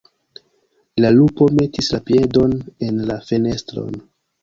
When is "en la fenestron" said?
2.91-4.05